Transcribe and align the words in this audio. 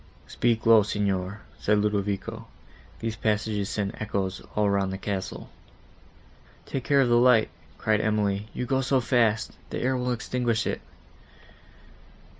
"Speak 0.25 0.65
low, 0.65 0.81
Signor," 0.81 1.41
said 1.59 1.77
Ludovico, 1.77 2.47
"these 3.01 3.15
passages 3.15 3.69
send 3.69 3.93
echoes 3.99 4.41
all 4.55 4.67
round 4.67 4.91
the 4.91 4.97
castle." 4.97 5.51
"Take 6.65 6.83
care 6.85 7.01
of 7.01 7.07
the 7.07 7.17
light," 7.19 7.49
cried 7.77 8.01
Emily, 8.01 8.47
"you 8.51 8.65
go 8.65 8.81
so 8.81 8.99
fast, 8.99 9.49
that 9.51 9.77
the 9.77 9.83
air 9.83 9.95
will 9.95 10.11
extinguish 10.11 10.65
it." 10.65 10.81